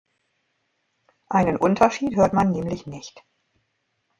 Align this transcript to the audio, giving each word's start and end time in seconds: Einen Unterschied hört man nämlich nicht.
Einen 1.29 1.57
Unterschied 1.57 2.15
hört 2.15 2.33
man 2.33 2.49
nämlich 2.51 2.87
nicht. 2.87 3.23